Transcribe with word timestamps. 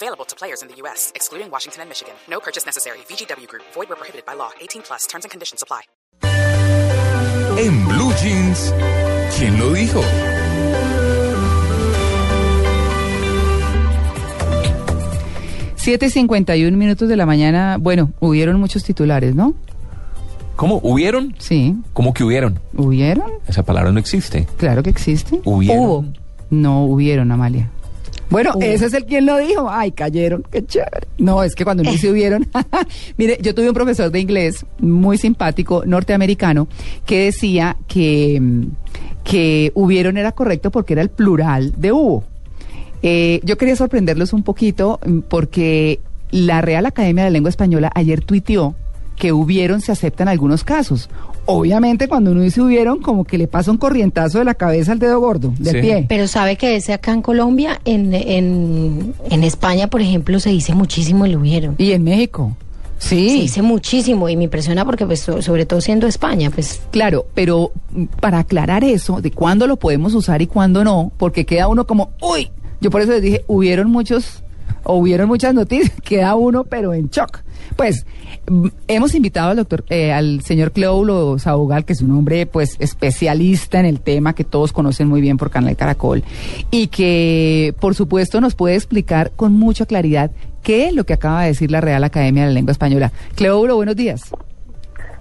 Available 0.00 0.24
to 0.26 0.36
players 0.36 0.62
in 0.62 0.68
the 0.68 0.76
U.S., 0.82 1.10
excluding 1.16 1.50
Washington 1.50 1.82
and 1.82 1.88
Michigan. 1.90 2.14
No 2.30 2.38
purchase 2.38 2.64
necessary. 2.64 2.98
VGW 3.08 3.48
Group. 3.48 3.64
Void 3.74 3.88
where 3.88 3.96
prohibited 3.96 4.24
by 4.24 4.34
law. 4.34 4.50
18 4.60 4.82
plus. 4.82 5.06
Terms 5.08 5.24
and 5.24 5.30
conditions 5.32 5.60
apply. 5.62 5.82
En 7.58 7.84
Blue 7.88 8.12
Jeans, 8.22 8.72
¿quién 9.36 9.58
lo 9.58 9.72
dijo? 9.72 10.00
Siete 15.74 16.10
cincuenta 16.10 16.54
y 16.54 16.64
un 16.64 16.78
minutos 16.78 17.08
de 17.08 17.16
la 17.16 17.26
mañana. 17.26 17.76
Bueno, 17.80 18.12
hubieron 18.20 18.60
muchos 18.60 18.84
titulares, 18.84 19.34
¿no? 19.34 19.54
¿Cómo? 20.54 20.78
¿Hubieron? 20.84 21.34
Sí. 21.38 21.74
¿Cómo 21.92 22.14
que 22.14 22.22
hubieron? 22.22 22.60
¿Hubieron? 22.76 23.32
Esa 23.48 23.64
palabra 23.64 23.90
no 23.90 23.98
existe. 23.98 24.46
Claro 24.58 24.84
que 24.84 24.90
existe. 24.90 25.40
¿Hubieron? 25.44 25.84
Hubo. 25.84 26.04
No 26.50 26.84
hubieron, 26.84 27.32
Amalia. 27.32 27.70
Bueno, 28.30 28.52
ese 28.60 28.86
es 28.86 28.94
el 28.94 29.04
quien 29.04 29.26
lo 29.26 29.38
dijo. 29.38 29.68
Ay, 29.70 29.92
cayeron, 29.92 30.44
qué 30.50 30.64
chévere. 30.64 31.06
No, 31.18 31.42
es 31.42 31.54
que 31.54 31.64
cuando 31.64 31.82
no 31.82 31.92
se 31.92 32.10
hubieron. 32.10 32.46
Mire, 33.16 33.38
yo 33.40 33.54
tuve 33.54 33.68
un 33.68 33.74
profesor 33.74 34.10
de 34.10 34.20
inglés 34.20 34.66
muy 34.78 35.16
simpático, 35.16 35.82
norteamericano, 35.86 36.68
que 37.06 37.26
decía 37.26 37.76
que, 37.86 38.38
mm, 38.40 38.62
que 39.24 39.72
hubieron 39.74 40.18
era 40.18 40.32
correcto 40.32 40.70
porque 40.70 40.92
era 40.94 41.02
el 41.02 41.10
plural 41.10 41.72
de 41.76 41.92
hubo. 41.92 42.24
Eh, 43.02 43.40
yo 43.44 43.56
quería 43.56 43.76
sorprenderlos 43.76 44.32
un 44.32 44.42
poquito 44.42 44.98
mm, 45.04 45.20
porque 45.20 46.00
la 46.30 46.60
Real 46.60 46.84
Academia 46.86 47.24
de 47.24 47.30
Lengua 47.30 47.48
Española 47.48 47.90
ayer 47.94 48.22
tuiteó 48.22 48.74
que 49.16 49.32
hubieron 49.32 49.80
se 49.80 49.92
acepta 49.92 50.22
en 50.22 50.28
algunos 50.28 50.64
casos. 50.64 51.08
Obviamente 51.50 52.08
cuando 52.08 52.32
uno 52.32 52.42
dice 52.42 52.60
hubieron, 52.60 53.00
como 53.00 53.24
que 53.24 53.38
le 53.38 53.48
pasa 53.48 53.70
un 53.70 53.78
corrientazo 53.78 54.38
de 54.38 54.44
la 54.44 54.52
cabeza 54.54 54.92
al 54.92 54.98
dedo 54.98 55.18
gordo, 55.18 55.54
del 55.58 55.76
Sí. 55.76 55.80
pie. 55.80 56.04
Pero 56.06 56.28
sabe 56.28 56.56
que 56.56 56.76
ese 56.76 56.92
acá 56.92 57.12
en 57.12 57.22
Colombia, 57.22 57.80
en, 57.86 58.12
en, 58.12 59.14
en 59.30 59.44
España, 59.44 59.88
por 59.88 60.02
ejemplo, 60.02 60.40
se 60.40 60.50
dice 60.50 60.74
muchísimo 60.74 61.24
el 61.24 61.36
hubieron. 61.36 61.74
Y 61.78 61.92
en 61.92 62.04
México. 62.04 62.54
Se 62.98 63.14
Sí. 63.16 63.40
dice 63.42 63.62
muchísimo 63.62 64.28
y 64.28 64.36
me 64.36 64.44
impresiona 64.44 64.84
porque, 64.84 65.06
pues, 65.06 65.20
so- 65.20 65.40
sobre 65.40 65.64
todo 65.64 65.80
siendo 65.80 66.06
España, 66.06 66.50
pues. 66.50 66.82
Claro, 66.90 67.24
pero 67.34 67.70
para 68.20 68.40
aclarar 68.40 68.84
eso, 68.84 69.20
de 69.22 69.30
cuándo 69.30 69.66
lo 69.66 69.76
podemos 69.76 70.14
usar 70.14 70.42
y 70.42 70.48
cuándo 70.48 70.84
no, 70.84 71.12
porque 71.16 71.46
queda 71.46 71.68
uno 71.68 71.86
como, 71.86 72.10
uy, 72.20 72.50
yo 72.80 72.90
por 72.90 73.00
eso 73.00 73.12
les 73.12 73.22
dije, 73.22 73.44
hubieron 73.46 73.90
muchos, 73.90 74.42
o 74.84 74.96
hubieron 74.96 75.28
muchas 75.28 75.54
noticias, 75.54 75.92
queda 76.04 76.34
uno 76.34 76.64
pero 76.64 76.92
en 76.92 77.08
shock. 77.08 77.38
Pues 77.76 78.06
hemos 78.86 79.14
invitado 79.14 79.50
al 79.50 79.56
doctor, 79.56 79.84
eh, 79.88 80.12
al 80.12 80.40
señor 80.42 80.72
Cleóbulo 80.72 81.38
Saugal, 81.38 81.84
que 81.84 81.92
es 81.92 82.02
un 82.02 82.12
hombre 82.12 82.46
pues 82.46 82.76
especialista 82.78 83.80
en 83.80 83.86
el 83.86 84.00
tema 84.00 84.34
que 84.34 84.44
todos 84.44 84.72
conocen 84.72 85.08
muy 85.08 85.20
bien 85.20 85.36
por 85.36 85.50
Canal 85.50 85.76
Caracol, 85.76 86.24
y 86.70 86.88
que 86.88 87.74
por 87.80 87.94
supuesto 87.94 88.40
nos 88.40 88.54
puede 88.54 88.74
explicar 88.74 89.32
con 89.36 89.52
mucha 89.52 89.86
claridad 89.86 90.30
qué 90.62 90.88
es 90.88 90.94
lo 90.94 91.04
que 91.04 91.14
acaba 91.14 91.42
de 91.42 91.48
decir 91.48 91.70
la 91.70 91.80
Real 91.80 92.04
Academia 92.04 92.42
de 92.42 92.48
la 92.48 92.54
Lengua 92.54 92.72
Española. 92.72 93.12
Cleóbulo, 93.34 93.76
buenos 93.76 93.96
días. 93.96 94.30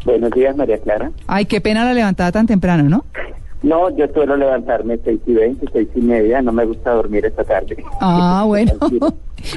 Buenos 0.05 0.31
días, 0.31 0.55
María 0.55 0.77
Clara. 0.77 1.11
Ay, 1.27 1.45
qué 1.45 1.59
pena 1.59 1.83
la 1.83 1.93
levantada 1.93 2.31
tan 2.31 2.47
temprano, 2.47 2.83
¿no? 2.83 3.05
No, 3.63 3.89
yo 3.95 4.07
suelo 4.13 4.37
levantarme 4.37 4.99
seis 5.03 5.19
y 5.25 5.33
veinte, 5.33 5.65
seis 5.73 5.89
y 5.95 6.01
media. 6.01 6.41
No 6.41 6.51
me 6.51 6.65
gusta 6.65 6.91
dormir 6.91 7.25
esta 7.25 7.43
tarde. 7.43 7.83
Ah, 7.99 8.43
bueno. 8.47 8.73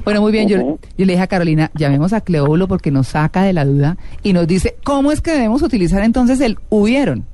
Bueno, 0.05 0.21
muy 0.21 0.33
bien. 0.33 0.49
Yo, 0.49 0.59
yo 0.59 1.07
le 1.07 1.13
dije 1.13 1.23
a 1.23 1.27
Carolina, 1.27 1.71
llamemos 1.75 2.13
a 2.13 2.21
Cleóbulo 2.21 2.69
porque 2.69 2.91
nos 2.91 3.09
saca 3.09 3.43
de 3.43 3.53
la 3.53 3.65
duda 3.65 3.97
y 4.23 4.33
nos 4.33 4.47
dice, 4.47 4.77
¿cómo 4.85 5.13
es 5.13 5.21
que 5.21 5.33
debemos 5.33 5.63
utilizar 5.63 6.03
entonces 6.03 6.41
el 6.41 6.59
hubieron? 6.69 7.25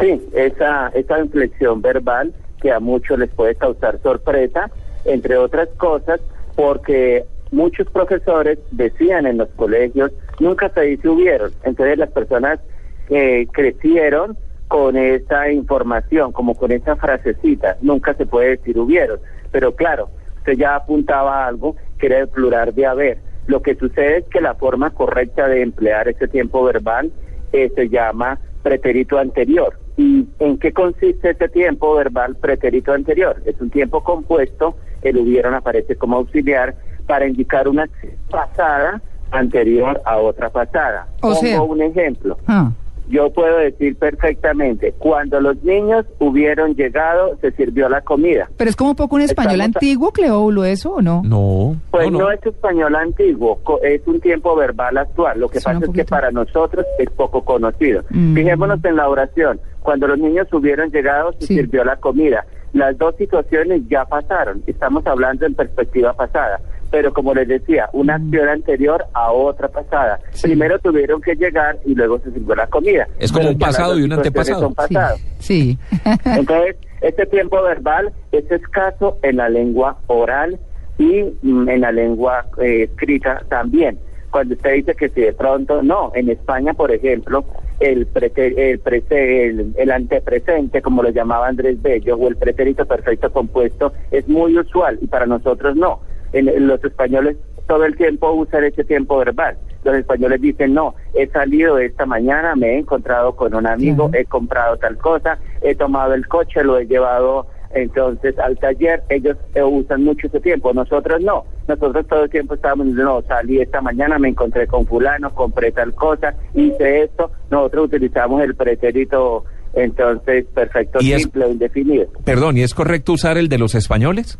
Sí, 0.00 0.20
esa, 0.34 0.88
esa 0.88 1.18
inflexión 1.18 1.80
verbal 1.80 2.34
que 2.60 2.70
a 2.70 2.80
muchos 2.80 3.18
les 3.18 3.30
puede 3.30 3.54
causar 3.54 3.98
sorpresa, 4.02 4.70
entre 5.04 5.36
otras 5.36 5.68
cosas, 5.76 6.20
porque 6.54 7.24
muchos 7.50 7.88
profesores 7.90 8.58
decían 8.70 9.26
en 9.26 9.38
los 9.38 9.48
colegios, 9.50 10.12
nunca 10.40 10.68
se 10.70 10.82
dice 10.82 11.08
hubieron. 11.08 11.52
Entonces 11.64 11.98
las 11.98 12.10
personas 12.10 12.60
eh, 13.08 13.46
crecieron 13.52 14.36
con 14.68 14.96
esa 14.96 15.50
información, 15.50 16.32
como 16.32 16.54
con 16.54 16.72
esa 16.72 16.96
frasecita, 16.96 17.76
nunca 17.80 18.14
se 18.14 18.26
puede 18.26 18.56
decir 18.56 18.78
hubieron. 18.78 19.20
Pero 19.52 19.74
claro, 19.74 20.10
usted 20.46 20.58
ya 20.58 20.76
apuntaba 20.76 21.44
a 21.44 21.48
algo 21.48 21.74
que 21.98 22.06
era 22.06 22.20
el 22.20 22.28
plural 22.28 22.72
de 22.74 22.86
haber. 22.86 23.18
Lo 23.48 23.62
que 23.62 23.74
sucede 23.74 24.18
es 24.18 24.24
que 24.26 24.40
la 24.40 24.54
forma 24.54 24.90
correcta 24.90 25.48
de 25.48 25.62
emplear 25.62 26.06
ese 26.08 26.28
tiempo 26.28 26.62
verbal 26.64 27.10
eh, 27.52 27.70
se 27.74 27.88
llama 27.88 28.38
pretérito 28.62 29.18
anterior. 29.18 29.76
¿Y 29.96 30.26
en 30.38 30.58
qué 30.58 30.72
consiste 30.72 31.30
ese 31.30 31.48
tiempo 31.48 31.94
verbal 31.96 32.36
pretérito 32.36 32.92
anterior? 32.92 33.36
Es 33.44 33.60
un 33.60 33.70
tiempo 33.70 34.02
compuesto, 34.04 34.76
el 35.02 35.16
hubieron 35.18 35.54
aparece 35.54 35.96
como 35.96 36.16
auxiliar 36.16 36.74
para 37.06 37.26
indicar 37.26 37.66
una 37.68 37.88
pasada 38.30 39.00
anterior 39.32 40.00
a 40.04 40.18
otra 40.18 40.50
pasada. 40.50 41.06
O 41.18 41.28
Pongo 41.30 41.34
sea- 41.40 41.62
un 41.62 41.82
ejemplo. 41.82 42.38
Ah, 42.46 42.70
Yo 43.08 43.30
puedo 43.30 43.58
decir 43.58 43.96
perfectamente, 43.96 44.92
cuando 44.98 45.40
los 45.40 45.62
niños 45.62 46.04
hubieron 46.18 46.74
llegado, 46.74 47.36
se 47.40 47.52
sirvió 47.52 47.88
la 47.88 48.00
comida. 48.00 48.48
pero 48.56 48.68
es 48.70 48.76
como 48.76 48.90
un 48.90 48.96
poco 48.96 49.16
un 49.16 49.22
español 49.22 49.60
Estamos 49.60 49.76
a- 49.76 49.78
antiguo, 49.78 50.12
Cleóbulo, 50.12 50.64
eso 50.64 50.94
o 50.94 51.02
no? 51.02 51.22
No. 51.24 51.76
Pues 51.90 52.10
no, 52.10 52.18
no, 52.18 52.24
no. 52.24 52.30
es 52.32 52.44
español 52.44 52.94
antiguo, 52.96 53.60
co- 53.62 53.80
es 53.82 54.00
un 54.06 54.20
tiempo 54.20 54.56
verbal 54.56 54.96
actual. 54.98 55.38
Lo 55.40 55.48
que 55.48 55.60
Suena 55.60 55.80
pasa 55.80 55.90
es 55.92 55.96
que 55.96 56.04
para 56.04 56.30
nosotros 56.30 56.84
es 56.98 57.08
poco 57.10 57.42
conocido. 57.44 58.02
Mm. 58.10 58.34
Fijémonos 58.34 58.84
en 58.84 58.96
la 58.96 59.08
oración. 59.08 59.60
Cuando 59.82 60.08
los 60.08 60.18
niños 60.18 60.48
hubieron 60.52 60.90
llegado, 60.90 61.32
se 61.38 61.46
Sí. 61.46 61.54
sirvió 61.54 61.84
la 61.84 61.96
comida. 61.96 62.44
Las 62.72 62.98
dos 62.98 63.14
situaciones 63.16 63.82
ya 63.88 64.04
pasaron. 64.04 64.62
Estamos 64.66 65.06
hablando 65.06 65.46
en 65.46 65.54
perspectiva 65.54 66.12
pasada. 66.12 66.60
Pero 66.90 67.12
como 67.12 67.34
les 67.34 67.48
decía, 67.48 67.88
una 67.92 68.14
acción 68.16 68.48
anterior 68.48 69.04
a 69.12 69.32
otra 69.32 69.68
pasada. 69.68 70.18
Mm. 70.18 70.28
Sí. 70.34 70.42
Primero 70.48 70.78
tuvieron 70.78 71.20
que 71.20 71.34
llegar 71.34 71.78
y 71.84 71.94
luego 71.94 72.18
se 72.20 72.30
sirvió 72.32 72.54
la 72.54 72.66
comida. 72.68 73.06
Es 73.18 73.30
como 73.32 73.44
Pero 73.44 73.52
un 73.54 73.58
pasado 73.58 73.98
y 73.98 74.02
un 74.02 74.12
antepasado. 74.12 74.72
Sí. 74.88 74.96
sí. 75.38 75.78
Entonces, 76.24 76.76
este 77.00 77.26
tiempo 77.26 77.60
verbal 77.62 78.12
es 78.32 78.50
escaso 78.50 79.18
en 79.22 79.36
la 79.36 79.48
lengua 79.48 79.98
oral 80.06 80.58
y 80.98 81.24
mm, 81.42 81.68
en 81.68 81.80
la 81.80 81.92
lengua 81.92 82.46
eh, 82.62 82.84
escrita 82.84 83.42
también. 83.48 83.98
Cuando 84.30 84.54
usted 84.54 84.74
dice 84.74 84.94
que 84.94 85.08
si 85.10 85.20
de 85.22 85.32
pronto, 85.32 85.82
no, 85.82 86.12
en 86.14 86.28
España, 86.28 86.74
por 86.74 86.90
ejemplo, 86.92 87.44
el, 87.80 88.06
prete- 88.12 88.54
el, 88.56 88.82
prese- 88.82 89.48
el, 89.48 89.72
el 89.76 89.90
antepresente, 89.90 90.82
como 90.82 91.02
lo 91.02 91.10
llamaba 91.10 91.48
Andrés 91.48 91.80
Bello, 91.80 92.16
o 92.16 92.28
el 92.28 92.36
pretérito 92.36 92.84
perfecto 92.86 93.30
compuesto, 93.32 93.92
es 94.10 94.26
muy 94.28 94.58
usual 94.58 94.98
y 95.00 95.06
para 95.06 95.26
nosotros 95.26 95.76
no. 95.76 96.00
En, 96.38 96.66
los 96.66 96.82
españoles 96.84 97.36
todo 97.66 97.84
el 97.84 97.96
tiempo 97.96 98.32
usan 98.32 98.64
ese 98.64 98.84
tiempo 98.84 99.18
verbal. 99.18 99.56
Los 99.84 99.96
españoles 99.96 100.40
dicen, 100.40 100.74
no, 100.74 100.94
he 101.14 101.26
salido 101.28 101.78
esta 101.78 102.06
mañana, 102.06 102.54
me 102.54 102.74
he 102.74 102.78
encontrado 102.78 103.34
con 103.34 103.54
un 103.54 103.66
amigo, 103.66 104.10
he 104.12 104.24
comprado 104.24 104.76
tal 104.76 104.96
cosa, 104.98 105.38
he 105.62 105.74
tomado 105.74 106.14
el 106.14 106.26
coche, 106.28 106.62
lo 106.62 106.78
he 106.78 106.86
llevado 106.86 107.46
entonces 107.74 108.38
al 108.38 108.56
taller, 108.58 109.02
ellos 109.08 109.36
eh, 109.54 109.62
usan 109.62 110.04
mucho 110.04 110.28
ese 110.28 110.40
tiempo, 110.40 110.72
nosotros 110.72 111.20
no, 111.20 111.44
nosotros 111.68 112.06
todo 112.06 112.24
el 112.24 112.30
tiempo 112.30 112.54
estábamos 112.54 112.86
diciendo, 112.86 113.20
no, 113.20 113.22
salí 113.26 113.60
esta 113.60 113.80
mañana, 113.80 114.18
me 114.18 114.28
encontré 114.28 114.66
con 114.66 114.86
fulano, 114.86 115.34
compré 115.34 115.72
tal 115.72 115.94
cosa, 115.94 116.34
hice 116.54 117.02
esto, 117.02 117.30
nosotros 117.50 117.86
utilizamos 117.86 118.42
el 118.42 118.54
pretérito 118.54 119.44
entonces 119.74 120.46
perfecto 120.54 120.98
Y 121.02 121.12
es- 121.12 121.22
simple 121.22 121.44
o 121.44 121.50
indefinido. 121.50 122.06
Perdón, 122.24 122.56
¿y 122.56 122.62
es 122.62 122.74
correcto 122.74 123.12
usar 123.12 123.36
el 123.36 123.48
de 123.48 123.58
los 123.58 123.74
españoles? 123.74 124.38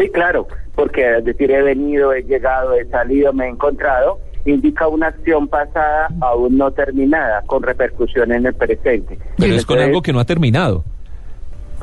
Sí, 0.00 0.08
claro, 0.08 0.46
porque 0.74 1.18
es 1.18 1.24
decir, 1.24 1.50
he 1.50 1.62
venido, 1.62 2.12
he 2.14 2.22
llegado, 2.22 2.74
he 2.74 2.84
salido, 2.86 3.32
me 3.32 3.44
he 3.46 3.48
encontrado, 3.50 4.18
indica 4.46 4.88
una 4.88 5.08
acción 5.08 5.46
pasada 5.48 6.08
aún 6.22 6.56
no 6.56 6.70
terminada, 6.70 7.42
con 7.46 7.62
repercusión 7.62 8.32
en 8.32 8.46
el 8.46 8.54
presente. 8.54 9.18
Pero 9.36 9.54
es 9.54 9.66
con 9.66 9.78
algo 9.78 10.00
que 10.00 10.12
no 10.12 10.20
ha 10.20 10.24
terminado. 10.24 10.82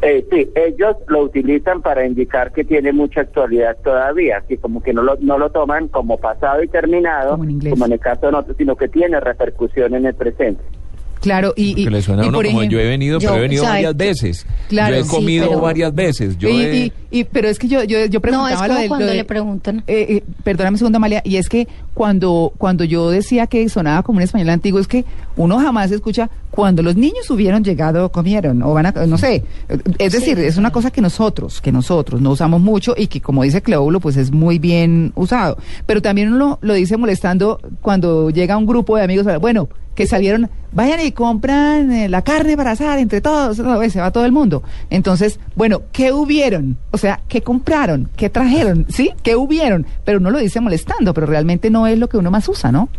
eh, 0.02 0.26
sí, 0.32 0.50
ellos 0.56 0.96
lo 1.08 1.24
utilizan 1.24 1.82
para 1.82 2.06
indicar 2.06 2.52
que 2.52 2.64
tiene 2.64 2.92
mucha 2.92 3.22
actualidad 3.22 3.78
todavía, 3.84 4.44
que 4.48 4.58
como 4.58 4.82
que 4.82 4.94
no 4.94 5.02
lo, 5.04 5.16
no 5.20 5.38
lo 5.40 5.50
toman 5.52 5.88
como 5.88 6.18
pasado 6.18 6.64
y 6.64 6.68
terminado, 6.68 7.32
Como 7.32 7.44
en 7.46 7.52
inglés. 7.52 7.74
como 7.74 7.86
en 7.88 7.92
el 7.94 8.00
caso 8.00 8.28
de 8.28 8.32
nosotros, 8.32 8.58
sino 8.58 8.76
que 8.76 8.88
tiene 8.88 9.20
repercusión 9.20 9.94
en 9.96 10.06
el 10.08 10.14
presente. 10.16 10.64
Claro, 11.20 11.52
y, 11.56 11.82
y, 11.82 11.86
Que 11.86 11.90
le 11.90 12.02
suena 12.04 12.22
a 12.22 12.28
uno 12.28 12.38
por 12.38 12.46
como 12.46 12.60
ejemplo- 12.62 12.78
yo 12.78 12.84
he 12.86 12.88
venido, 12.90 13.18
yo, 13.18 13.28
pero 13.30 13.40
he 13.40 13.42
venido 13.42 13.64
¿sabe 13.64 13.74
varias 13.86 13.98
veces. 13.98 14.48
Claro, 14.70 14.94
yo 14.96 15.02
he 15.02 15.04
sí, 15.04 15.10
comido 15.16 15.48
pero- 15.50 15.62
varias 15.62 15.96
veces. 15.96 16.38
Yo 16.38 16.48
y, 16.50 16.62
he- 16.62 16.92
y- 17.12 17.24
pero 17.24 17.48
es 17.48 17.60
que 17.60 17.68
yo, 17.68 17.84
yo, 17.84 18.06
yo 18.06 18.20
No, 18.20 18.22
preguntaba 18.22 18.50
es 18.54 18.60
lo 18.62 18.68
como 18.68 18.80
lo 18.84 18.88
cuando 18.88 19.06
de- 19.08 19.14
le 19.16 19.24
preguntan. 19.24 19.84
Eh, 19.88 20.06
eh, 20.10 20.24
perdóname 20.44 20.76
un 20.76 20.78
segundo, 20.80 20.98
Amalia, 20.98 21.22
y 21.26 21.38
es 21.38 21.50
que 21.50 21.68
cuando, 21.94 22.54
cuando 22.58 22.84
yo 22.84 23.10
decía 23.10 23.48
que 23.48 23.68
sonaba 23.70 24.04
como 24.04 24.18
un 24.18 24.24
español 24.24 24.50
antiguo, 24.50 24.80
es 24.80 24.88
que 24.88 25.06
uno 25.36 25.60
jamás 25.60 25.92
escucha 25.92 26.30
cuando 26.52 26.82
los 26.84 26.96
niños 26.96 27.30
hubieron 27.30 27.64
llegado, 27.64 28.12
comieron, 28.12 28.64
o 28.64 28.74
van 28.74 28.88
a, 28.88 28.92
no 29.06 29.18
sé. 29.18 29.44
Es 30.00 30.14
decir, 30.14 30.40
es 30.40 30.58
una 30.58 30.72
cosa 30.72 30.90
que 30.92 31.02
nosotros, 31.02 31.62
que 31.62 31.72
nosotros 31.72 32.22
no 32.22 32.32
usamos 32.32 32.62
mucho 32.62 32.94
y 32.98 33.08
que, 33.08 33.22
como 33.22 33.44
dice 33.44 33.62
Cleóbulo, 33.62 34.00
pues 34.00 34.18
es 34.18 34.32
muy 34.32 34.58
bien 34.60 35.12
usado. 35.16 35.58
Pero 35.86 36.02
también 36.02 36.34
uno 36.34 36.58
lo 36.62 36.74
dice 36.74 36.98
molestando 36.98 37.60
cuando 37.82 38.30
llega 38.32 38.58
un 38.58 38.66
grupo 38.66 38.98
de 38.98 39.04
amigos, 39.04 39.26
bueno, 39.40 39.70
que 39.94 40.06
salieron, 40.06 40.48
vayan 40.74 41.00
y 41.04 41.12
compran 41.12 41.92
eh, 41.92 42.08
la 42.08 42.22
carne 42.22 42.56
para 42.56 42.72
asar 42.72 43.00
entre 43.00 43.20
todos, 43.20 43.58
no, 43.58 43.82
se 43.90 44.00
va 44.00 44.12
todo 44.12 44.26
el 44.26 44.32
mundo. 44.32 44.62
Entonces, 44.92 45.40
bueno, 45.56 45.82
¿qué 45.92 46.12
hubieron? 46.12 46.78
O 46.98 47.00
sea, 47.00 47.20
¿qué 47.30 47.44
compraron? 47.44 48.10
¿Qué 48.18 48.28
trajeron? 48.28 48.88
¿Sí? 48.90 49.14
¿Qué 49.22 49.36
hubieron? 49.36 49.86
Pero 50.04 50.18
uno 50.18 50.32
lo 50.32 50.40
dice 50.40 50.60
molestando, 50.60 51.14
pero 51.14 51.28
realmente 51.28 51.70
no 51.70 51.86
es 51.86 52.00
lo 52.00 52.10
que 52.10 52.18
uno 52.18 52.32
más 52.32 52.50
usa, 52.50 52.72
¿no? 52.72 52.90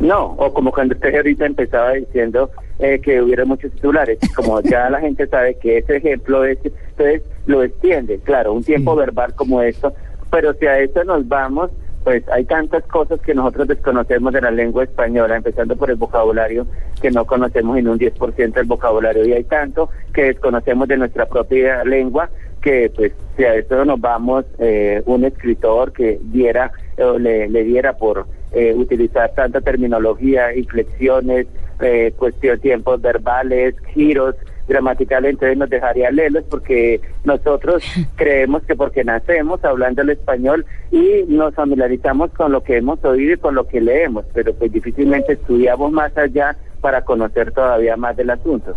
No, 0.00 0.26
o 0.36 0.52
como 0.52 0.70
cuando 0.70 0.94
usted 0.94 1.14
ahorita 1.14 1.46
empezaba 1.46 1.92
diciendo 1.92 2.50
eh, 2.78 3.00
que 3.02 3.22
hubiera 3.22 3.46
muchos 3.46 3.72
titulares, 3.72 4.18
como 4.36 4.60
ya 4.60 4.90
la 4.90 5.00
gente 5.06 5.26
sabe 5.28 5.56
que 5.58 5.78
ese 5.78 5.96
ejemplo 5.96 6.44
es, 6.44 6.58
entonces 6.62 7.22
lo 7.46 7.62
extiende, 7.62 8.18
claro, 8.18 8.52
un 8.52 8.62
tiempo 8.64 8.92
Sí. 8.92 8.98
verbal 8.98 9.32
como 9.34 9.62
esto, 9.62 9.94
pero 10.30 10.52
si 10.52 10.66
a 10.66 10.78
eso 10.78 11.02
nos 11.02 11.26
vamos, 11.26 11.70
pues 12.04 12.22
hay 12.28 12.44
tantas 12.44 12.82
cosas 12.84 13.18
que 13.20 13.34
nosotros 13.34 13.66
desconocemos 13.68 14.30
de 14.34 14.42
la 14.42 14.50
lengua 14.50 14.84
española, 14.84 15.36
empezando 15.36 15.74
por 15.74 15.88
el 15.90 15.96
vocabulario, 15.96 16.66
que 17.00 17.10
no 17.10 17.24
conocemos 17.24 17.78
en 17.78 17.88
un 17.88 17.98
10% 17.98 18.52
del 18.52 18.66
vocabulario, 18.66 19.24
y 19.26 19.32
hay 19.32 19.44
tanto 19.44 19.88
que 20.12 20.24
desconocemos 20.24 20.86
de 20.88 20.98
nuestra 20.98 21.24
propia 21.26 21.82
lengua, 21.84 22.28
que 22.60 22.90
pues 22.94 23.12
si 23.36 23.44
a 23.44 23.54
eso 23.54 23.84
nos 23.84 24.00
vamos, 24.00 24.44
eh, 24.58 25.02
un 25.06 25.24
escritor 25.24 25.92
que 25.92 26.18
diera, 26.22 26.72
o 26.98 27.18
le, 27.18 27.48
le 27.48 27.64
diera 27.64 27.94
por 27.94 28.26
eh, 28.52 28.74
utilizar 28.74 29.32
tanta 29.34 29.60
terminología, 29.60 30.54
inflexiones, 30.54 31.46
eh, 31.80 32.12
cuestión 32.16 32.58
tiempos 32.60 33.00
verbales, 33.00 33.74
giros 33.94 34.34
gramaticales, 34.68 35.30
entonces 35.30 35.56
nos 35.56 35.70
dejaría 35.70 36.10
leerlos 36.10 36.44
porque 36.50 37.00
nosotros 37.24 37.82
creemos 38.16 38.62
que 38.64 38.76
porque 38.76 39.04
nacemos 39.04 39.64
hablando 39.64 40.02
el 40.02 40.10
español 40.10 40.66
y 40.90 41.24
nos 41.28 41.54
familiarizamos 41.54 42.32
con 42.32 42.52
lo 42.52 42.62
que 42.62 42.76
hemos 42.76 43.02
oído 43.04 43.34
y 43.34 43.38
con 43.38 43.54
lo 43.54 43.66
que 43.66 43.80
leemos, 43.80 44.24
pero 44.32 44.52
pues 44.54 44.72
difícilmente 44.72 45.34
estudiamos 45.34 45.90
más 45.92 46.16
allá 46.16 46.56
para 46.80 47.02
conocer 47.02 47.52
todavía 47.52 47.96
más 47.96 48.16
del 48.16 48.30
asunto. 48.30 48.74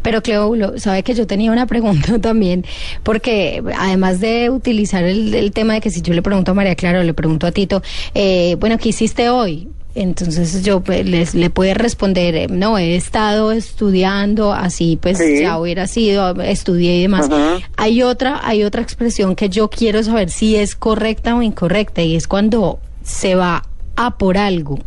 Pero 0.00 0.22
Cleóbulo, 0.22 0.78
sabe 0.78 1.02
que 1.02 1.14
yo 1.14 1.26
tenía 1.26 1.52
una 1.52 1.66
pregunta 1.72 2.18
también, 2.18 2.64
porque 3.02 3.62
además 3.78 4.20
de 4.20 4.50
utilizar 4.50 5.04
el, 5.04 5.34
el 5.34 5.52
tema 5.52 5.74
de 5.74 5.80
que 5.80 5.90
si 5.90 6.00
yo 6.02 6.14
le 6.14 6.22
pregunto 6.22 6.52
a 6.52 6.54
María 6.54 6.74
Clara 6.74 7.00
o 7.00 7.02
le 7.02 7.14
pregunto 7.14 7.46
a 7.46 7.52
Tito, 7.52 7.82
eh, 8.14 8.56
bueno, 8.58 8.78
¿qué 8.78 8.88
hiciste 8.90 9.28
hoy? 9.28 9.68
Entonces 9.94 10.62
yo 10.64 10.80
pues, 10.80 11.04
les 11.04 11.34
le 11.34 11.50
puede 11.50 11.74
responder, 11.74 12.34
eh, 12.34 12.46
no, 12.48 12.78
he 12.78 12.96
estado 12.96 13.52
estudiando, 13.52 14.52
así 14.54 14.98
pues 15.00 15.18
Sí. 15.18 15.40
ya 15.42 15.58
hubiera 15.58 15.86
sido, 15.86 16.40
estudié 16.40 16.96
y 16.96 17.02
demás. 17.02 17.26
Ajá. 17.30 17.58
Hay 17.76 18.02
otra, 18.02 18.40
hay 18.42 18.64
otra 18.64 18.80
expresión 18.80 19.36
que 19.36 19.50
yo 19.50 19.68
quiero 19.68 20.02
saber 20.02 20.30
si 20.30 20.56
es 20.56 20.74
correcta 20.76 21.34
o 21.36 21.42
incorrecta 21.42 22.00
y 22.00 22.16
es 22.16 22.26
cuando 22.26 22.78
se 23.04 23.34
va 23.34 23.64
a 23.96 24.16
por 24.16 24.38
algo. 24.38 24.78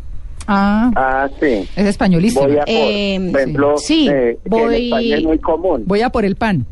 Ah, 0.48 0.92
Ah, 0.96 1.30
sí. 1.40 1.68
es 1.76 1.86
españolísimo. 1.88 2.44
Voy 2.48 2.58
a 2.58 2.66
por, 2.66 2.70
Eh, 2.70 3.30
por 3.32 3.40
ejemplo, 3.42 3.78
sí, 3.78 4.08
eh, 4.10 4.38
que 4.44 4.50
voy- 4.50 4.76
en 4.76 4.84
España 4.84 5.16
es 5.18 5.24
muy 5.24 5.40
común. 5.40 5.84
Voy 5.86 6.02
a 6.02 6.10
por 6.10 6.26
el 6.26 6.36
pan. 6.36 6.66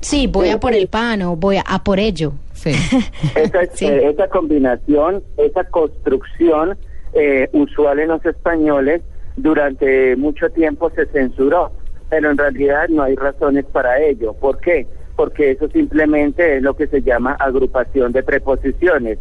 Sí, 0.00 0.26
voy 0.26 0.50
a 0.50 0.60
por 0.60 0.74
el 0.74 0.88
pan 0.88 1.22
o 1.22 1.34
voy 1.36 1.56
a, 1.56 1.62
a 1.62 1.82
por 1.82 1.98
ello. 1.98 2.34
Sí. 2.52 2.70
Esa, 3.34 3.66
Sí. 3.72 3.86
eh, 3.86 4.08
esa 4.10 4.28
combinación, 4.28 5.22
esa 5.38 5.64
construcción 5.64 6.76
eh, 7.14 7.48
usual 7.52 8.00
en 8.00 8.08
los 8.08 8.24
españoles 8.26 9.00
durante 9.36 10.16
mucho 10.16 10.48
tiempo 10.50 10.90
se 10.90 11.06
censuró, 11.06 11.70
pero 12.10 12.30
en 12.30 12.38
realidad 12.38 12.88
no 12.88 13.02
hay 13.02 13.14
razones 13.16 13.64
para 13.66 14.00
ello. 14.00 14.32
¿Por 14.34 14.58
qué? 14.60 14.86
Porque 15.16 15.52
eso 15.52 15.68
simplemente 15.68 16.56
es 16.56 16.62
lo 16.62 16.74
que 16.74 16.86
se 16.88 17.02
llama 17.02 17.32
agrupación 17.38 18.12
de 18.12 18.22
preposiciones. 18.22 19.18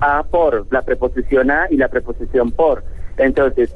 A 0.00 0.22
por, 0.24 0.66
la 0.70 0.82
preposición 0.82 1.50
a 1.50 1.66
y 1.70 1.76
la 1.76 1.88
preposición 1.88 2.50
por. 2.50 2.82
Entonces, 3.18 3.72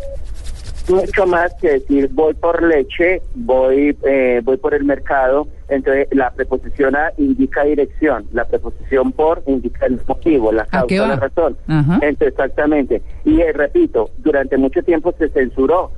mucho 0.88 1.26
más 1.26 1.52
que 1.61 1.73
decir 1.73 2.08
voy 2.12 2.35
por 2.35 2.62
leche, 2.62 3.23
voy 3.35 3.96
eh, 4.05 4.40
voy 4.43 4.56
por 4.56 4.75
el 4.75 4.85
mercado, 4.85 5.46
entonces 5.69 6.08
la 6.12 6.31
preposición 6.31 6.96
a 6.96 7.12
indica 7.19 7.64
dirección, 7.64 8.26
la 8.32 8.44
preposición 8.44 9.12
por 9.12 9.43
indica 9.46 9.87
el 9.87 10.00
motivo, 10.06 10.52
la 10.52 10.67
¿A 10.70 10.85
qué 10.87 10.96
causa, 10.96 11.14
la 11.14 11.17
razón. 11.17 11.56
Entonces, 11.69 12.29
exactamente. 12.29 13.02
Y 13.25 13.40
eh, 13.40 13.52
repito, 13.52 14.11
durante 14.19 14.56
mucho 14.56 14.82
tiempo 14.82 15.14
se 15.19 15.29
censuró, 15.29 15.93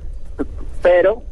pero 0.81 1.23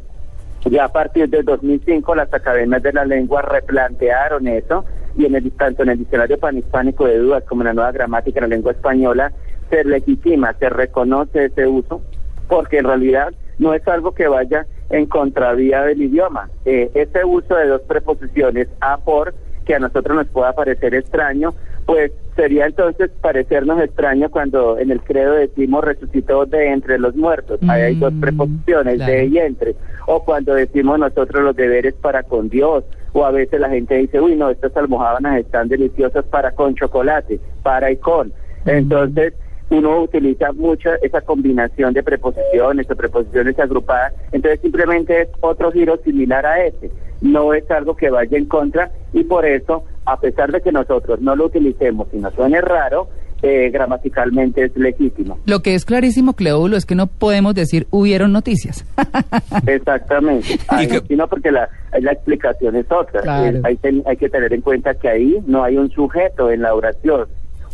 ya 0.64 0.84
a 0.84 0.88
partir 0.88 1.28
del 1.28 1.44
2005 1.44 2.14
las 2.14 2.32
academias 2.32 2.82
de 2.82 2.92
la 2.92 3.04
lengua 3.04 3.42
replantearon 3.42 4.46
eso 4.48 4.84
y 5.16 5.26
en 5.26 5.34
el 5.34 5.50
tanto 5.52 5.82
en 5.82 5.90
el 5.90 5.98
diccionario 5.98 6.38
panhispánico 6.38 7.06
de 7.06 7.18
dudas 7.18 7.44
como 7.44 7.62
en 7.62 7.68
la 7.68 7.74
nueva 7.74 7.92
gramática 7.92 8.40
de 8.40 8.48
la 8.48 8.54
lengua 8.54 8.72
española 8.72 9.32
se 9.68 9.84
legitima, 9.84 10.54
se 10.58 10.68
reconoce 10.68 11.46
ese 11.46 11.66
uso 11.66 12.02
porque 12.48 12.78
en 12.78 12.84
realidad 12.84 13.32
no 13.58 13.74
es 13.74 13.86
algo 13.86 14.12
que 14.12 14.26
vaya 14.26 14.66
en 14.90 15.06
contravía 15.06 15.82
del 15.82 16.02
idioma. 16.02 16.50
Eh, 16.64 16.90
ese 16.94 17.24
uso 17.24 17.54
de 17.54 17.68
dos 17.68 17.82
preposiciones 17.82 18.68
a 18.80 18.98
por 18.98 19.34
que 19.64 19.74
a 19.74 19.78
nosotros 19.78 20.16
nos 20.16 20.26
pueda 20.28 20.52
parecer 20.52 20.94
extraño, 20.94 21.54
pues 21.86 22.10
sería 22.34 22.66
entonces 22.66 23.10
parecernos 23.20 23.80
extraño 23.80 24.30
cuando 24.30 24.78
en 24.78 24.90
el 24.90 25.00
credo 25.00 25.34
decimos 25.34 25.84
resucitó 25.84 26.46
de 26.46 26.72
entre 26.72 26.98
los 26.98 27.14
muertos. 27.14 27.60
Ahí 27.68 27.82
hay 27.82 27.94
dos 27.96 28.12
Mm, 28.12 28.20
preposiciones, 28.20 28.96
claro. 28.96 29.12
de 29.12 29.24
y 29.26 29.38
entre. 29.38 29.76
O 30.06 30.24
cuando 30.24 30.54
decimos 30.54 30.98
nosotros 30.98 31.44
los 31.44 31.54
deberes 31.54 31.94
para 31.94 32.22
con 32.22 32.48
Dios. 32.48 32.84
O 33.12 33.24
a 33.24 33.30
veces 33.30 33.60
la 33.60 33.68
gente 33.68 33.96
dice, 33.96 34.20
uy, 34.20 34.36
no, 34.36 34.50
estas 34.50 34.76
almohábanas 34.76 35.40
están 35.40 35.68
deliciosas 35.68 36.24
para 36.26 36.52
con 36.52 36.74
chocolate, 36.74 37.40
para 37.62 37.90
y 37.90 37.96
con. 37.96 38.32
Entonces, 38.66 39.34
uno 39.70 40.02
utiliza 40.02 40.52
mucho 40.52 40.90
esa 41.00 41.20
combinación 41.20 41.94
de 41.94 42.02
preposiciones 42.02 42.90
o 42.90 42.96
preposiciones 42.96 43.58
agrupadas, 43.58 44.12
entonces 44.32 44.60
simplemente 44.60 45.22
es 45.22 45.28
otro 45.40 45.70
giro 45.70 45.96
similar 45.98 46.44
a 46.44 46.64
ese, 46.66 46.90
no 47.20 47.54
es 47.54 47.70
algo 47.70 47.96
que 47.96 48.10
vaya 48.10 48.36
en 48.36 48.46
contra 48.46 48.90
y 49.12 49.22
por 49.24 49.46
eso, 49.46 49.84
a 50.06 50.18
pesar 50.18 50.50
de 50.50 50.60
que 50.60 50.72
nosotros 50.72 51.20
no 51.20 51.36
lo 51.36 51.46
utilicemos 51.46 52.08
y 52.12 52.18
nos 52.18 52.34
suene 52.34 52.60
raro, 52.60 53.08
eh, 53.42 53.70
gramaticalmente 53.70 54.64
es 54.64 54.76
legítimo. 54.76 55.38
Lo 55.46 55.60
que 55.60 55.74
es 55.74 55.84
clarísimo, 55.84 56.34
Cleóbulo, 56.34 56.76
es 56.76 56.84
que 56.86 56.94
no 56.94 57.06
podemos 57.06 57.54
decir 57.54 57.86
hubieron 57.90 58.32
noticias. 58.32 58.84
Exactamente, 59.66 60.58
Ahí, 60.68 60.86
que- 60.88 61.00
sino 61.08 61.26
porque 61.28 61.50
la, 61.50 61.68
la 62.00 62.12
explicación 62.12 62.76
es 62.76 62.86
otra, 62.90 63.22
Claro. 63.22 63.58
Eh, 63.58 63.60
hay, 63.64 63.76
ten- 63.76 64.02
hay 64.06 64.16
que 64.16 64.28
tener 64.28 64.52
en 64.52 64.60
cuenta 64.60 64.94
que 64.94 65.08
ahí 65.08 65.38
no 65.46 65.64
hay 65.64 65.76
un 65.76 65.90
sujeto 65.90 66.50
en 66.50 66.62
la 66.62 66.74
oración. 66.74 67.26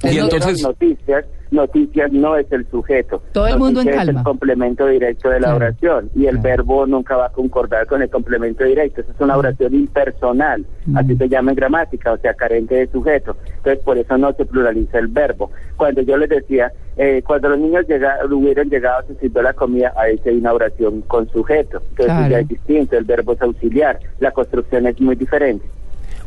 Y 0.03 0.19
entonces- 0.19 0.63
noticias, 0.63 1.25
noticias 1.51 2.13
no 2.13 2.37
es 2.37 2.51
el 2.53 2.67
sujeto. 2.71 3.23
Todo 3.33 3.47
el 3.47 3.59
mundo 3.59 3.81
en 3.81 3.87
Noticia 3.87 4.01
es 4.03 4.07
calma. 4.07 4.21
el 4.21 4.25
complemento 4.25 4.87
directo 4.87 5.29
de 5.31 5.41
la 5.41 5.49
Claro, 5.49 5.57
oración 5.57 6.11
y 6.15 6.27
el 6.27 6.39
claro. 6.41 6.43
verbo 6.43 6.87
nunca 6.87 7.17
va 7.17 7.27
a 7.27 7.33
concordar 7.33 7.87
con 7.87 8.03
el 8.03 8.11
complemento 8.11 8.65
directo. 8.65 9.01
Esa 9.03 9.13
es 9.13 9.21
una 9.21 9.37
oración 9.37 9.75
impersonal, 9.75 10.65
Mm. 10.87 10.97
así 10.99 11.17
se 11.17 11.29
llama 11.29 11.51
en 11.53 11.57
gramática, 11.57 12.13
o 12.13 12.19
sea, 12.19 12.35
carente 12.35 12.75
de 12.75 12.87
sujeto. 12.89 13.37
Entonces, 13.59 13.83
por 13.85 13.99
eso 13.99 14.17
no 14.19 14.33
se 14.35 14.45
pluraliza 14.45 14.99
el 14.99 15.09
verbo. 15.09 15.51
Cuando 15.77 16.03
yo 16.03 16.17
les 16.17 16.29
decía, 16.29 16.73
eh, 16.97 17.23
cuando 17.27 17.49
los 17.51 17.59
niños 17.59 17.85
llega, 17.89 18.19
hubieran 18.31 18.69
llegado, 18.69 19.07
se 19.09 19.15
sirvió 19.17 19.43
la 19.43 19.53
comida, 19.53 19.93
ahí 19.97 20.21
hay 20.25 20.37
una 20.39 20.53
oración 20.53 21.03
con 21.03 21.29
sujeto. 21.31 21.79
Entonces, 21.91 22.07
Claro. 22.17 22.29
ya 22.31 22.39
es 22.41 22.49
distinto, 22.49 22.97
el 22.97 23.05
verbo 23.05 23.33
es 23.33 23.43
auxiliar, 23.43 23.99
la 24.21 24.31
construcción 24.31 24.87
es 24.87 25.01
muy 25.01 25.17
diferente. 25.17 25.65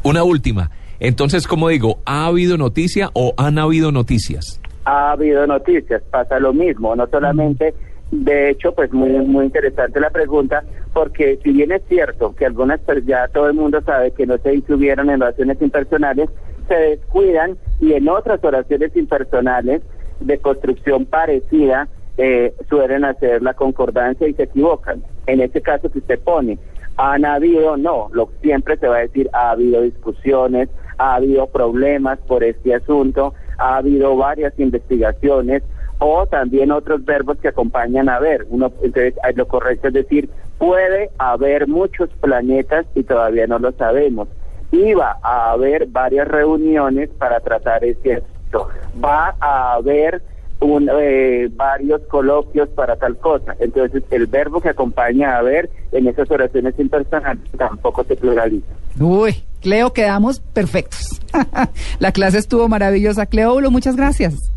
Una 0.03 0.23
última. 0.23 0.69
Entonces, 1.01 1.47
como 1.47 1.69
digo, 1.69 1.99
¿ha 2.05 2.25
habido 2.25 2.57
noticia 2.57 3.09
o 3.13 3.33
han 3.37 3.57
habido 3.57 3.91
noticias? 3.91 4.59
Ha 4.89 5.11
habido 5.11 5.45
noticias, 5.45 6.01
pasa 6.09 6.39
lo 6.39 6.51
mismo, 6.53 6.95
no 6.95 7.05
solamente, 7.07 7.73
de 8.11 8.49
hecho, 8.49 8.73
pues 8.73 8.91
muy 8.91 9.09
muy 9.33 9.45
interesante 9.45 9.99
la 9.99 10.09
pregunta, 10.09 10.63
porque 10.93 11.37
si 11.43 11.51
bien 11.51 11.71
es 11.71 11.83
cierto 11.87 12.33
que 12.35 12.45
algunas, 12.45 12.79
per- 12.79 13.05
ya 13.05 13.27
todo 13.27 13.47
el 13.47 13.53
mundo 13.53 13.81
sabe 13.85 14.11
que 14.11 14.25
no 14.25 14.37
se 14.39 14.55
incluyeron 14.55 15.09
en 15.09 15.21
oraciones 15.21 15.61
impersonales, 15.61 16.27
se 16.67 16.75
descuidan 16.75 17.57
y 17.79 17.93
en 17.93 18.09
otras 18.09 18.43
oraciones 18.43 18.95
impersonales 18.95 19.81
de 20.19 20.37
construcción 20.39 21.05
parecida 21.05 21.87
eh, 22.17 22.53
suelen 22.69 23.05
hacer 23.05 23.41
la 23.43 23.53
concordancia 23.53 24.27
y 24.27 24.33
se 24.33 24.43
equivocan. 24.43 25.03
En 25.27 25.39
este 25.41 25.61
caso 25.61 25.89
que 25.91 25.99
usted 25.99 26.19
pone, 26.19 26.57
han 26.97 27.23
habido, 27.25 27.77
no, 27.77 28.09
lo 28.11 28.29
siempre 28.41 28.75
se 28.77 28.87
va 28.87 28.97
a 28.97 29.07
decir, 29.07 29.29
ha 29.33 29.51
habido 29.51 29.81
discusiones, 29.83 30.67
ha 30.97 31.15
habido 31.15 31.47
problemas 31.47 32.19
por 32.27 32.43
este 32.43 32.73
asunto, 32.73 33.33
ha 33.59 33.77
habido 33.77 34.15
varias 34.15 34.57
investigaciones 34.59 35.63
o 35.99 36.25
también 36.25 36.71
otros 36.71 37.03
verbos 37.03 37.37
que 37.39 37.49
acompañan 37.49 38.09
a 38.09 38.19
ver. 38.19 38.45
Uno, 38.49 38.71
entonces, 38.81 39.15
eh, 39.15 39.33
lo 39.35 39.47
correcto 39.47 39.89
es 39.89 39.93
decir, 39.93 40.29
Puede 40.59 41.09
haber 41.17 41.69
muchos 41.69 42.09
planetas 42.19 42.85
y 42.93 43.03
todavía 43.03 43.47
no 43.47 43.59
lo 43.59 43.71
sabemos. 43.71 44.27
Iba 44.71 45.17
a 45.23 45.51
haber 45.51 45.87
varias 45.87 46.27
reuniones 46.27 47.09
para 47.17 47.39
tratar 47.39 47.85
este 47.85 48.15
asunto. 48.15 48.67
Va 49.03 49.33
a 49.39 49.75
haber 49.75 50.21
un, 50.59 50.89
eh, 50.91 51.49
varios 51.55 52.01
coloquios 52.03 52.69
para 52.69 52.95
tal 52.95 53.17
cosa. 53.17 53.55
Entonces, 53.59 54.03
el 54.11 54.27
verbo 54.27 54.61
que 54.61 54.69
acompaña 54.69 55.37
a 55.37 55.41
ver 55.41 55.69
en 55.91 56.07
esas 56.07 56.29
oraciones 56.31 56.77
impersonales 56.77 57.43
tampoco 57.57 58.03
se 58.03 58.15
pluraliza. 58.15 58.67
Uy, 58.99 59.43
Cleo, 59.61 59.93
quedamos 59.93 60.39
perfectos. 60.39 61.21
La 61.99 62.11
clase 62.11 62.37
estuvo 62.37 62.67
maravillosa. 62.67 63.25
Cleóbulo, 63.25 63.71
muchas 63.71 63.95
gracias. 63.95 64.51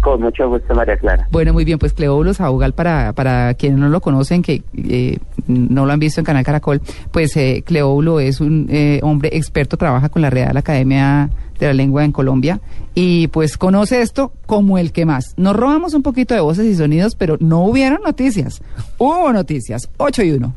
Con 0.00 0.22
mucho 0.22 0.48
gusto, 0.48 0.74
María 0.74 0.96
Clara. 0.96 1.28
Bueno, 1.30 1.52
muy 1.52 1.64
bien, 1.64 1.78
pues 1.78 1.92
Cleóbulo 1.92 2.32
Saugal, 2.32 2.72
para, 2.72 3.12
para 3.12 3.52
quienes 3.54 3.78
no 3.78 3.90
lo 3.90 4.00
conocen, 4.00 4.42
que 4.42 4.62
eh, 4.74 5.18
no 5.50 5.86
lo 5.86 5.92
han 5.92 6.00
visto 6.00 6.20
en 6.20 6.24
Canal 6.24 6.44
Caracol, 6.44 6.80
pues 7.10 7.36
eh, 7.36 7.62
Cleóbulo 7.64 8.20
es 8.20 8.40
un 8.40 8.66
eh, 8.70 9.00
hombre 9.02 9.30
experto, 9.32 9.76
trabaja 9.76 10.08
con 10.08 10.22
la 10.22 10.30
Real 10.30 10.56
Academia 10.56 11.30
de 11.58 11.66
la 11.66 11.72
Lengua 11.74 12.04
en 12.04 12.12
Colombia 12.12 12.60
y 12.94 13.28
pues 13.28 13.58
conoce 13.58 14.00
esto 14.00 14.32
como 14.46 14.78
el 14.78 14.92
que 14.92 15.04
más. 15.04 15.34
Nos 15.36 15.54
robamos 15.54 15.94
un 15.94 16.02
poquito 16.02 16.34
de 16.34 16.40
voces 16.40 16.66
y 16.66 16.74
sonidos, 16.74 17.14
pero 17.14 17.36
no 17.40 17.64
hubieron 17.64 18.00
noticias. 18.02 18.62
Hubo 18.98 19.32
noticias. 19.32 19.88
8 19.98 20.22
y 20.22 20.30
1. 20.32 20.54